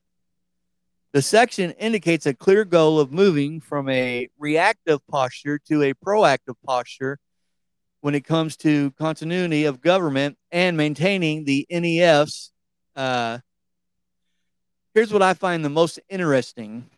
[1.12, 6.54] The section indicates a clear goal of moving from a reactive posture to a proactive
[6.64, 7.18] posture
[8.00, 12.50] when it comes to continuity of government and maintaining the NEFs.
[12.94, 13.38] Uh,
[14.94, 16.88] here's what I find the most interesting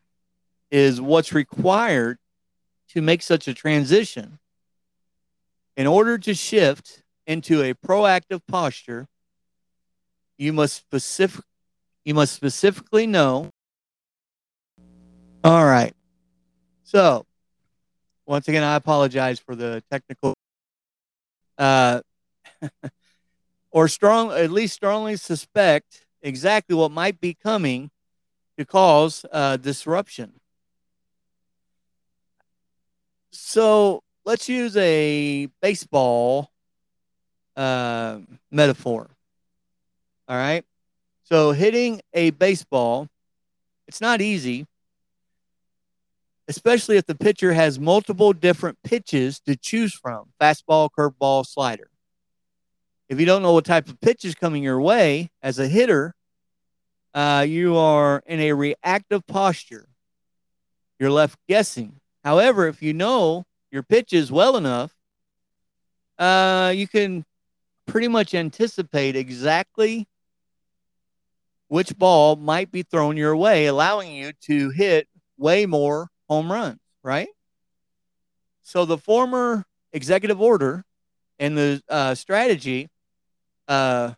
[0.70, 2.18] is what's required
[2.90, 4.38] to make such a transition.
[5.76, 9.06] In order to shift into a proactive posture,
[10.36, 11.44] you must specific
[12.04, 13.50] you must specifically know.
[15.44, 15.94] All right.
[16.84, 17.26] So,
[18.26, 20.37] once again, I apologize for the technical
[21.58, 22.00] uh,
[23.70, 27.90] or strong at least strongly suspect exactly what might be coming
[28.56, 30.32] to cause uh, disruption.
[33.30, 36.50] So let's use a baseball
[37.56, 38.18] uh,
[38.50, 39.10] metaphor.
[40.28, 40.64] All right.
[41.24, 43.08] So hitting a baseball,
[43.86, 44.66] it's not easy,
[46.48, 51.90] especially if the pitcher has multiple different pitches to choose from fastball, curveball, slider.
[53.08, 56.14] If you don't know what type of pitch is coming your way as a hitter,
[57.14, 59.88] uh, you are in a reactive posture.
[60.98, 62.00] You're left guessing.
[62.24, 64.94] However, if you know your pitches well enough,
[66.18, 67.24] uh, you can
[67.86, 70.08] pretty much anticipate exactly
[71.68, 75.06] which ball might be thrown your way, allowing you to hit
[75.36, 77.28] way more home runs, right?
[78.62, 80.84] So the former executive order
[81.38, 82.88] and the uh, strategy
[83.66, 84.12] uh,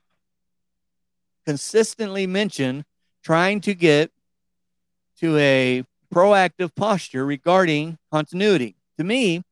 [1.47, 2.85] consistently mention
[3.23, 4.11] trying to get
[5.19, 9.43] to a proactive posture regarding continuity to me,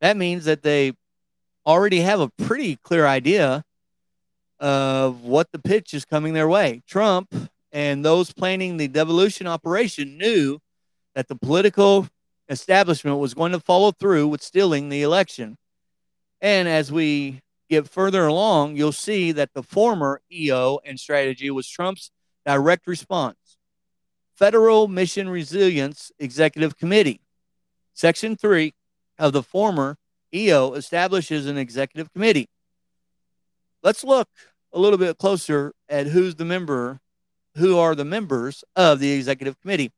[0.00, 0.92] that means that they
[1.66, 3.64] already have a pretty clear idea
[4.58, 6.82] of what the pitch is coming their way.
[6.86, 7.32] Trump
[7.70, 10.58] and those planning the devolution operation knew
[11.18, 12.06] that the political
[12.48, 15.58] establishment was going to follow through with stealing the election.
[16.40, 21.68] And as we get further along, you'll see that the former EO and strategy was
[21.68, 22.12] Trump's
[22.46, 23.56] direct response.
[24.36, 27.20] Federal Mission Resilience Executive Committee.
[27.94, 28.72] Section 3
[29.18, 29.96] of the former
[30.32, 32.48] EO establishes an executive committee.
[33.82, 34.28] Let's look
[34.72, 37.00] a little bit closer at who's the member,
[37.56, 39.90] who are the members of the executive committee,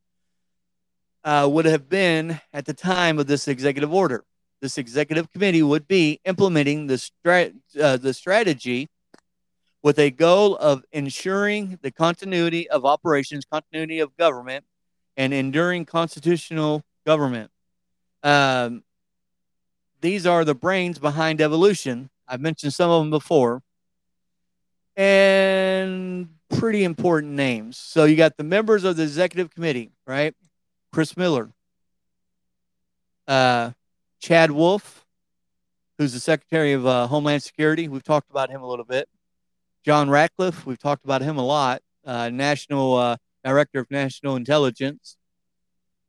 [1.23, 4.23] uh, would have been at the time of this executive order.
[4.61, 7.09] This executive committee would be implementing the,
[7.81, 8.89] uh, the strategy
[9.83, 14.63] with a goal of ensuring the continuity of operations, continuity of government,
[15.17, 17.49] and enduring constitutional government.
[18.23, 18.83] Um,
[20.01, 22.09] these are the brains behind devolution.
[22.27, 23.63] I've mentioned some of them before.
[24.95, 27.77] And pretty important names.
[27.77, 30.35] So you got the members of the executive committee, right?
[30.91, 31.49] Chris Miller,
[33.27, 33.71] uh,
[34.19, 35.05] Chad Wolf,
[35.97, 37.87] who's the Secretary of uh, Homeland Security.
[37.87, 39.07] We've talked about him a little bit.
[39.85, 41.81] John Ratcliffe, we've talked about him a lot.
[42.05, 45.15] Uh, National uh, Director of National Intelligence.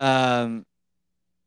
[0.01, 0.67] Um,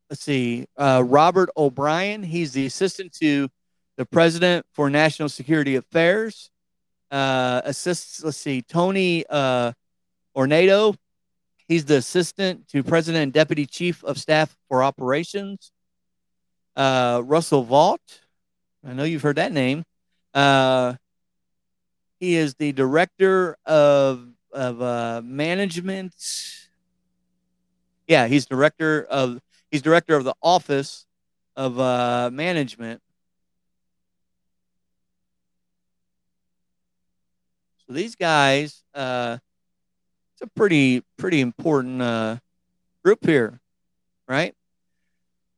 [0.08, 2.22] let's see, uh, Robert O'Brien.
[2.22, 3.50] He's the assistant to
[3.96, 6.50] the president for national security affairs.
[7.10, 10.96] Uh, assists, let's see, Tony Ornato.
[11.68, 15.72] He's the assistant to president and deputy chief of staff for operations.
[16.76, 18.20] Uh, Russell Vought.
[18.86, 19.84] I know you've heard that name.
[20.32, 20.94] Uh,
[22.20, 26.14] he is the director of of uh, management.
[28.06, 29.40] Yeah, he's director of
[29.70, 31.06] He's director of the Office
[31.56, 33.02] of uh, Management.
[37.86, 39.38] So these guys, uh,
[40.36, 42.36] it's a pretty pretty important uh,
[43.02, 43.58] group here,
[44.28, 44.54] right?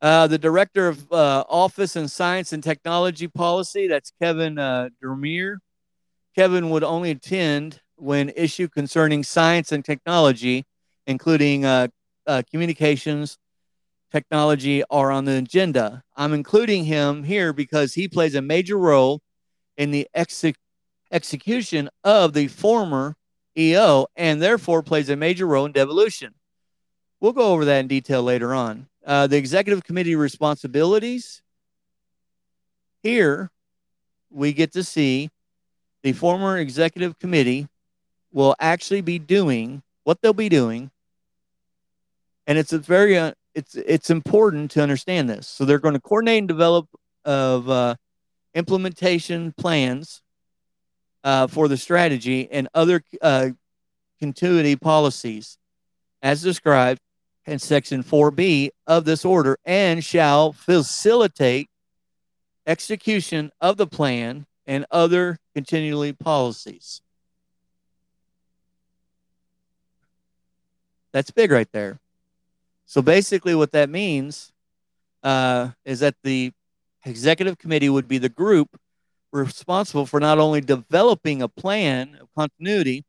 [0.00, 5.56] Uh, the director of uh, Office and Science and Technology Policy, that's Kevin uh, Dermere.
[6.36, 10.64] Kevin would only attend when issue concerning science and technology,
[11.08, 11.88] including uh,
[12.28, 13.36] uh, communications,
[14.12, 16.04] technology are on the agenda.
[16.16, 19.22] I'm including him here because he plays a major role
[19.76, 20.06] in the
[21.10, 23.16] execution of the former
[23.58, 26.34] EO and therefore plays a major role in devolution.
[27.20, 28.86] We'll go over that in detail later on.
[29.04, 31.42] Uh, the executive committee responsibilities.
[33.02, 33.50] Here,
[34.30, 35.30] we get to see
[36.02, 37.68] the former executive committee
[38.32, 40.90] will actually be doing what they'll be doing.
[42.46, 45.48] And it's a very uh, it's it's important to understand this.
[45.48, 46.88] So they're going to coordinate and develop
[47.24, 47.96] of uh,
[48.54, 50.22] implementation plans
[51.24, 53.50] uh, for the strategy and other uh,
[54.18, 55.58] continuity policies
[56.22, 57.00] as described
[57.46, 61.70] in section 4b of this order and shall facilitate
[62.66, 67.00] execution of the plan and other continually policies.
[71.12, 71.98] That's big right there.
[72.84, 74.52] So basically, what that means
[75.22, 76.52] uh, is that the
[77.04, 78.78] executive committee would be the group
[79.32, 83.04] responsible for not only developing a plan of continuity,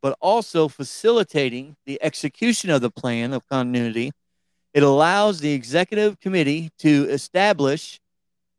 [0.00, 4.10] but also facilitating the execution of the plan of continuity.
[4.74, 8.00] It allows the executive committee to establish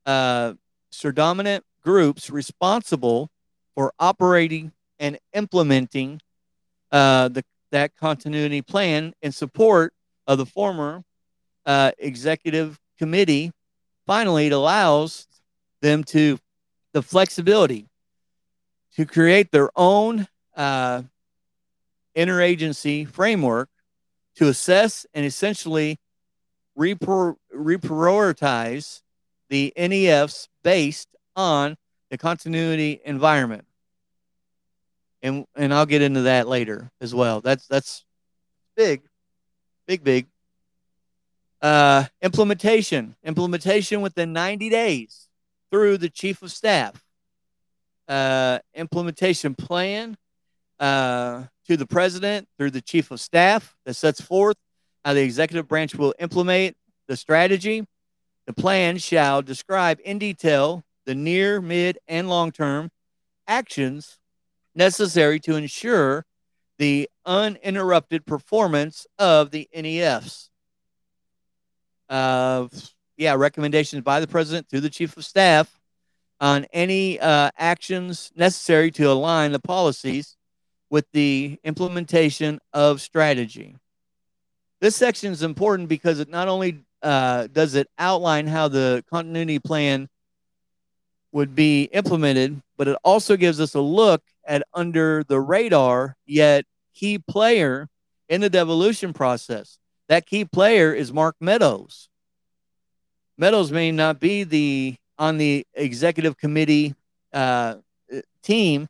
[0.05, 0.53] uh,
[1.01, 3.29] predominant groups responsible
[3.75, 6.21] for operating and implementing
[6.91, 9.93] uh, the, that continuity plan in support
[10.27, 11.03] of the former
[11.65, 13.51] uh, executive committee,
[14.05, 15.27] finally, it allows
[15.81, 16.37] them to
[16.93, 17.89] the flexibility
[18.95, 21.01] to create their own uh,
[22.15, 23.69] interagency framework
[24.35, 25.99] to assess and essentially
[26.77, 29.01] reprioritize
[29.49, 31.75] the NEFs based on
[32.09, 33.65] the continuity environment.
[35.21, 37.39] And and I'll get into that later as well.
[37.41, 38.03] That's that's
[38.75, 39.03] big.
[39.87, 40.27] Big, big.
[41.61, 43.15] Uh, implementation.
[43.23, 45.22] Implementation within 90 days
[45.73, 47.03] through the chief of staff.
[48.07, 50.15] Uh, implementation plan
[50.79, 54.55] uh, to the president through the chief of staff that sets forth
[55.03, 57.87] how the executive branch will implement the strategy.
[58.45, 62.91] The plan shall describe in detail the near, mid, and long term
[63.47, 64.19] actions
[64.75, 66.23] necessary to ensure
[66.77, 70.49] the uninterrupted performance of the NEFs.
[72.07, 72.67] Uh,
[73.23, 75.79] yeah, recommendations by the president through the chief of staff
[76.41, 80.35] on any uh, actions necessary to align the policies
[80.89, 83.75] with the implementation of strategy.
[84.81, 89.59] This section is important because it not only uh, does it outline how the continuity
[89.59, 90.09] plan
[91.31, 96.65] would be implemented, but it also gives us a look at under the radar yet
[96.93, 97.87] key player
[98.27, 99.79] in the devolution process.
[100.09, 102.09] That key player is Mark Meadows.
[103.37, 106.95] Meadows may not be the on the executive committee
[107.33, 107.75] uh,
[108.41, 108.87] team,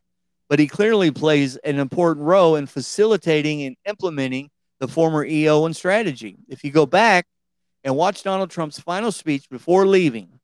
[0.48, 5.74] but he clearly plays an important role in facilitating and implementing the former EO and
[5.74, 6.36] strategy.
[6.48, 7.26] If you go back
[7.82, 10.40] and watch Donald Trump's final speech before leaving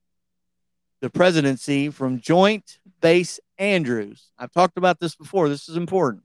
[1.01, 6.23] the presidency from Joint Base Andrews, I've talked about this before, this is important.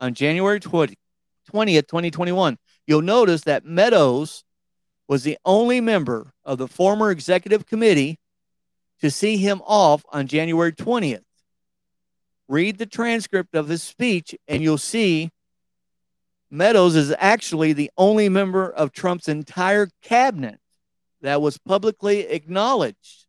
[0.00, 0.96] On January 20,
[1.52, 4.44] 20th, 2021, you'll notice that Meadows
[5.12, 8.18] was the only member of the former executive committee
[8.98, 11.20] to see him off on January 20th.
[12.48, 15.28] Read the transcript of his speech, and you'll see
[16.50, 20.58] Meadows is actually the only member of Trump's entire cabinet
[21.20, 23.26] that was publicly acknowledged.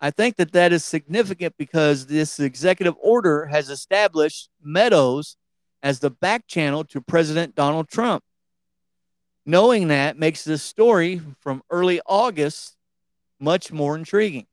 [0.00, 5.36] I think that that is significant because this executive order has established Meadows
[5.82, 8.22] as the back channel to President Donald Trump.
[9.48, 12.76] Knowing that makes this story from early August
[13.40, 14.46] much more intriguing.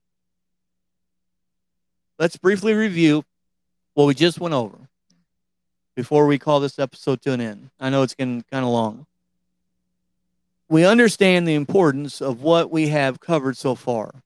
[2.18, 3.26] Let's briefly review
[3.94, 4.88] what we just went over
[5.98, 7.72] before we call this episode to an end.
[7.78, 9.06] I know it's getting kind of long.
[10.70, 14.24] We understand the importance of what we have covered so far.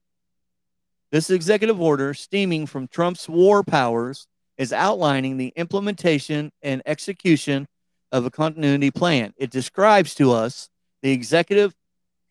[1.10, 7.66] This executive order, stemming from Trump's war powers, is outlining the implementation and execution
[8.12, 9.32] of a continuity plan.
[9.36, 10.68] It describes to us
[11.02, 11.74] the executive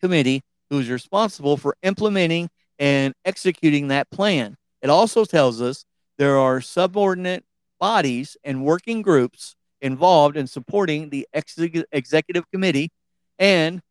[0.02, 4.56] committee who is responsible for implementing and executing that plan.
[4.82, 5.86] It also tells us
[6.18, 7.44] there are subordinate
[7.80, 11.58] bodies and working groups involved in supporting the ex-
[11.92, 12.92] executive committee
[13.38, 13.82] and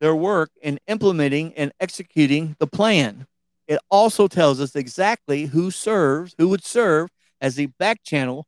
[0.00, 3.26] their work in implementing and executing the plan.
[3.66, 7.08] It also tells us exactly who serves, who would serve
[7.40, 8.46] as the back channel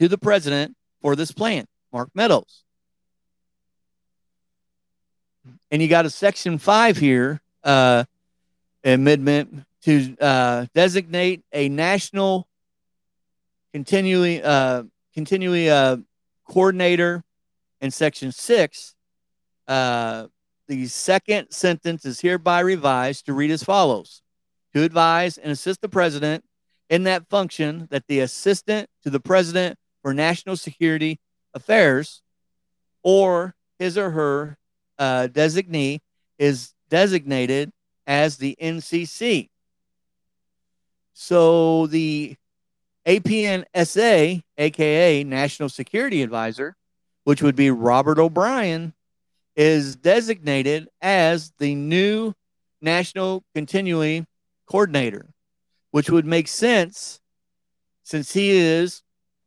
[0.00, 2.64] to the president for this plan, Mark Meadows.
[5.70, 8.04] And you got a section five here, uh,
[8.84, 12.46] amendment to uh, designate a national
[13.72, 14.84] continuing uh,
[15.16, 15.96] uh,
[16.48, 17.24] coordinator
[17.80, 18.94] in section six.
[19.66, 20.26] Uh,
[20.68, 24.22] the second sentence is hereby revised to read as follows:
[24.74, 26.44] To advise and assist the president
[26.88, 31.18] in that function that the assistant to the president for national security
[31.54, 32.22] affairs
[33.02, 34.56] or his or her
[34.98, 36.00] uh, designee
[36.38, 37.72] is designated
[38.06, 39.48] as the NCC.
[41.14, 42.36] So the
[43.06, 46.76] APNSA, aka National Security Advisor,
[47.24, 48.92] which would be Robert O'Brien,
[49.54, 52.32] is designated as the new
[52.80, 54.26] National Continuity
[54.66, 55.26] Coordinator
[55.92, 57.20] which would make sense
[58.02, 59.02] since he is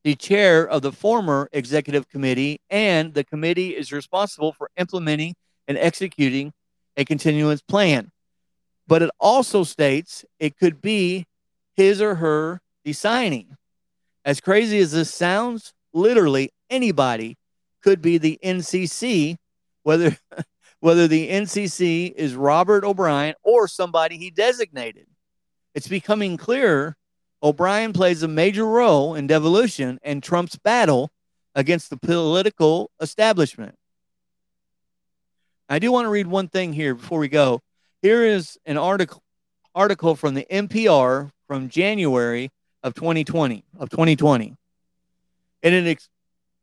[0.06, 5.34] the chair of the former executive committee and the committee is responsible for implementing
[5.68, 6.54] and executing
[6.96, 8.12] a continuance plan.
[8.88, 11.26] But it also states it could be
[11.76, 13.58] his or her designing.
[14.24, 17.36] As crazy as this sounds, literally anybody
[17.84, 19.38] could be the NCC,
[19.84, 20.16] whether
[20.82, 25.08] whether the NCC is Robert O'Brien or somebody he designated
[25.76, 26.96] it's becoming clearer
[27.46, 31.12] O'Brien plays a major role in devolution and Trump's battle
[31.54, 33.78] against the political establishment.
[35.70, 37.62] I do want to read one thing here before we go.
[38.02, 39.22] Here is an article
[39.76, 42.50] article from the NPR from January
[42.82, 44.56] of 2020 of 2020.
[45.62, 46.10] In an ex-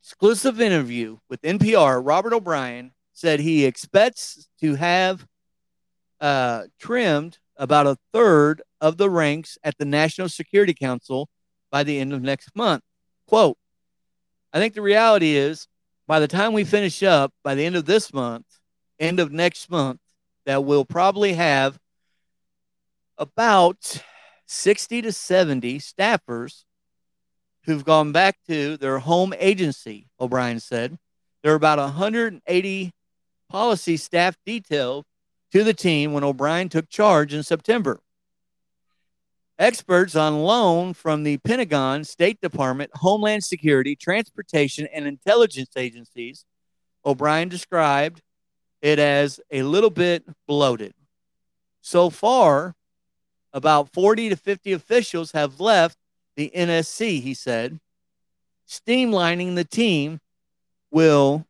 [0.01, 5.25] exclusive interview with NPR, Robert O'Brien said he expects to have
[6.19, 11.29] uh, trimmed about a third of the ranks at the National Security Council
[11.71, 12.83] by the end of next month.
[13.27, 13.57] Quote,
[14.51, 15.67] I think the reality is
[16.07, 18.45] by the time we finish up by the end of this month,
[18.99, 19.99] end of next month,
[20.45, 21.79] that we'll probably have
[23.17, 24.03] about
[24.45, 26.63] 60 to 70 staffers
[27.65, 30.97] who've gone back to their home agency, O'Brien said.
[31.41, 32.91] There are about 180
[33.49, 35.05] policy staff detailed
[35.53, 37.99] to the team when O'Brien took charge in September.
[39.59, 46.45] Experts on loan from the Pentagon, State Department, Homeland Security, Transportation, and intelligence agencies,
[47.05, 48.23] O'Brien described
[48.81, 50.95] it as a little bit bloated.
[51.81, 52.73] So far,
[53.53, 55.99] about 40 to 50 officials have left
[56.35, 57.79] the NSC, he said.
[58.67, 60.19] Streamlining the team
[60.89, 61.45] will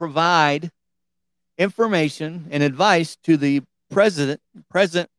[0.00, 0.72] provide
[1.58, 4.40] information and advice to the president,
[4.70, 5.10] president,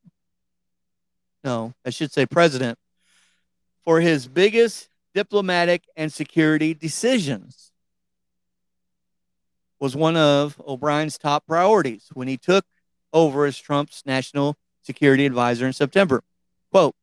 [1.43, 2.77] no, I should say president,
[3.83, 7.71] for his biggest diplomatic and security decisions
[9.79, 12.65] was one of O'Brien's top priorities when he took
[13.13, 16.21] over as Trump's national security advisor in September.
[16.71, 16.95] Quote,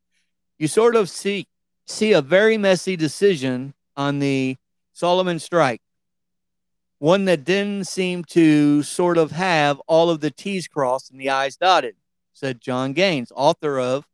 [0.59, 1.47] you sort of see
[1.87, 4.57] see a very messy decision on the
[4.95, 5.81] Soleimani strike.
[7.03, 11.31] One that didn't seem to sort of have all of the T's crossed and the
[11.31, 11.97] I's dotted,
[12.33, 14.07] said John Gans, author of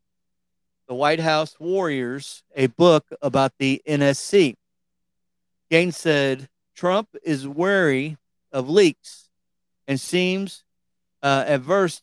[0.87, 4.55] The White House Warriors, a book about the NSC.
[5.71, 8.17] Gans said Trump is wary
[8.53, 9.29] of leaks
[9.87, 10.65] and seems
[11.23, 12.01] uh, averse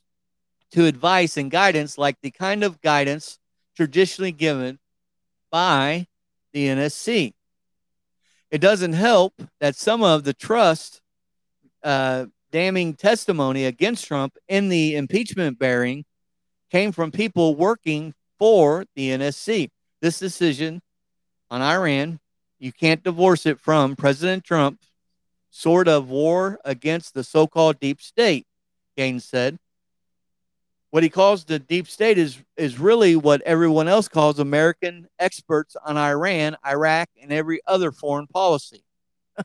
[0.73, 3.39] to advice and guidance like the kind of guidance
[3.75, 4.77] traditionally given
[5.49, 6.05] by
[6.53, 7.33] the NSC.
[8.55, 11.01] It doesn't help that some of the trust
[11.83, 16.05] uh, damning testimony against Trump in the impeachment bearing
[16.71, 19.71] came from people working for the NSC.
[20.01, 20.81] This decision
[21.51, 22.21] on Iran,
[22.57, 24.87] you can't divorce it from President Trump's
[25.49, 28.47] sort of war against the so called deep state,
[28.95, 29.59] Gans said
[30.95, 35.75] what he calls the deep state is is really what everyone else calls American experts
[35.85, 38.85] on Iran, Iraq, and every other foreign policy.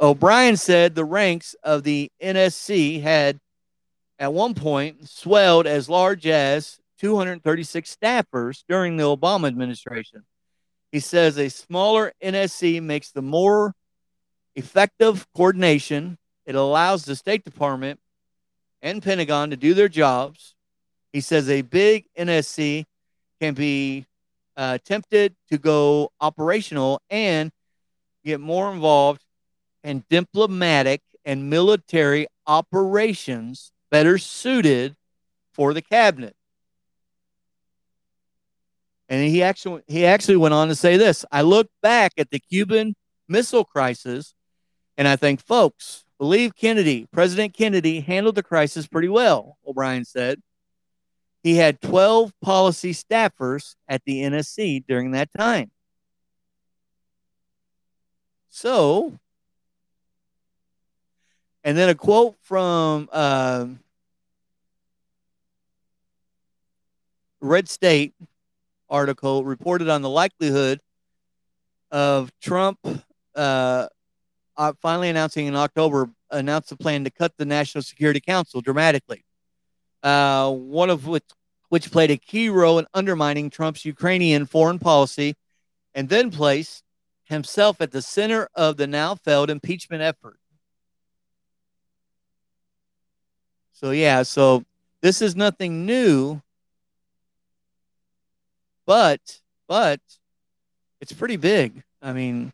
[0.00, 3.40] O'Brien said the ranks of the NSC had
[4.20, 10.22] at one point swelled as large as 236 staffers during the Obama administration.
[10.92, 13.74] He says a smaller NSC makes the more
[14.54, 16.18] effective coordination.
[16.46, 17.98] It allows the State Department
[18.82, 20.54] and Pentagon to do their jobs.
[21.12, 22.84] He says a big NSC
[23.40, 24.06] can be
[24.56, 27.50] uh, tempted to go operational and
[28.24, 29.22] get more involved
[29.82, 34.96] in diplomatic and military operations better suited
[35.52, 36.34] for the cabinet.
[39.08, 41.24] And he actually he actually went on to say this.
[41.32, 42.94] I look back at the Cuban
[43.28, 44.34] Missile Crisis
[44.96, 50.38] and I think, folks, believe Kennedy, President Kennedy, handled the crisis pretty well, O'Brien said.
[51.42, 55.70] He had 12 policy staffers at the NSC during that time.
[58.50, 59.18] So,
[61.64, 63.66] and then a quote from uh,
[67.40, 68.12] Red State
[68.90, 70.80] article reported on the likelihood
[71.90, 72.78] of Trump
[73.34, 73.86] uh,
[74.60, 79.24] uh, finally announcing in October, announced a plan to cut the National Security Council dramatically.
[80.02, 81.24] Uh, one of which,
[81.70, 85.34] which played a key role in undermining Trump's Ukrainian foreign policy,
[85.94, 86.84] and then placed
[87.24, 90.38] himself at the center of the now failed impeachment effort.
[93.72, 94.62] So yeah, so
[95.00, 96.42] this is nothing new,
[98.84, 100.00] but but
[101.00, 101.82] it's pretty big.
[102.02, 102.52] I mean,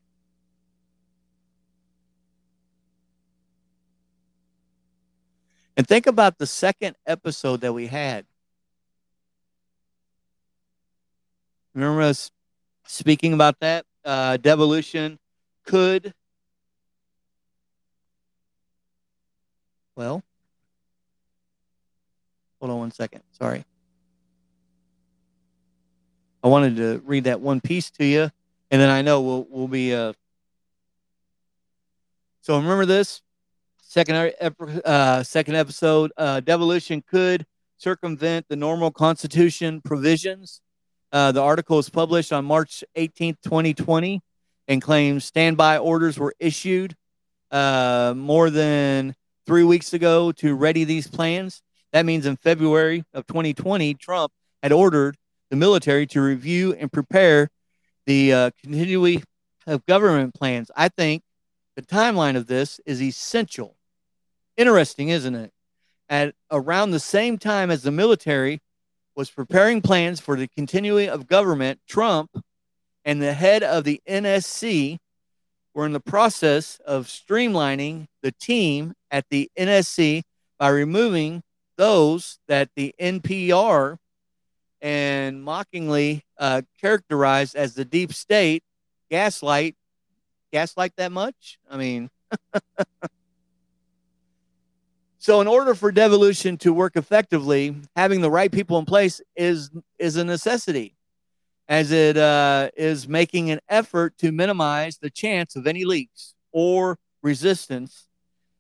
[5.77, 8.24] And think about the second episode that we had.
[11.74, 12.31] Remember us
[12.87, 13.85] speaking about that?
[14.05, 15.18] Uh, devolution
[15.66, 16.14] could,
[19.97, 20.22] well,
[22.61, 23.22] hold on one second.
[23.33, 23.64] Sorry.
[26.43, 28.31] I wanted to read that one piece to you,
[28.70, 29.93] and then I know we'll we'll be.
[29.93, 30.12] Uh...
[32.43, 33.20] So remember this:
[33.97, 34.34] Second,
[34.84, 37.47] uh, second episode, uh, devolution could
[37.78, 40.61] circumvent the normal Constitution provisions.
[41.12, 44.20] Uh, the article was published on March 18th, 2020,
[44.68, 46.94] and claims standby orders were issued
[47.51, 49.14] uh, more than
[49.47, 51.62] three weeks ago to ready these plans.
[51.94, 54.30] That means in February of 2020, Trump
[54.62, 55.16] had ordered
[55.49, 57.49] the military to review and prepare
[58.05, 59.24] the uh, continuity
[59.66, 60.70] of government plans.
[60.76, 61.22] I think
[61.76, 63.72] the timeline of this is essential
[64.57, 65.52] Interesting, isn't it?
[66.09, 68.61] At around the same time as the military
[69.14, 72.30] was preparing plans for the continuing of government, Trump
[73.04, 74.98] and the head of the NSC
[75.74, 80.22] were in the process of streamlining the team at the NSC
[80.59, 81.42] by removing
[81.76, 83.98] those that the NPR
[84.80, 88.62] and mockingly uh, characterized as the deep state
[89.11, 89.76] gaslight.
[90.52, 91.59] Gaslight that much?
[91.70, 92.11] I mean,
[95.27, 99.72] So, in order for devolution to work effectively, having the right people in place is
[99.99, 100.95] is a necessity,
[101.66, 107.01] as it uh, is making an effort to minimize the chance of any leaks or
[107.24, 108.07] resistance.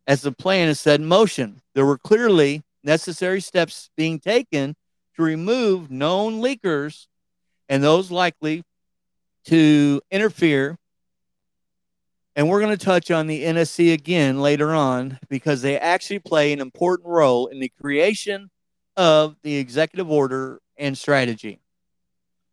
[0.08, 4.74] As the plan is set in motion, there were clearly necessary steps being taken
[5.14, 7.06] to remove known leakers
[7.68, 8.64] and those likely
[9.44, 10.78] to interfere
[12.36, 16.52] and we're going to touch on the NSC again later on because they actually play
[16.52, 18.50] an important role in the creation
[18.96, 21.60] of the executive order and strategy.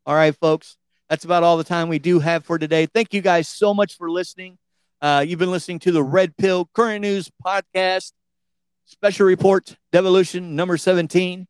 [0.06, 0.78] All right, folks.
[1.10, 2.86] That's about all the time we do have for today.
[2.86, 4.58] Thank you guys so much for listening.
[5.02, 8.14] Uh, you've been listening to the Red Pill Current News Podcast,
[8.86, 11.46] Special Report, Devolution number 17.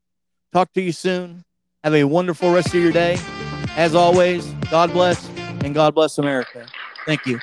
[0.51, 1.45] Talk to you soon.
[1.83, 3.19] Have a wonderful rest of your day.
[3.75, 5.29] As always, God bless
[5.63, 6.65] and God bless America.
[7.05, 7.39] Thank you.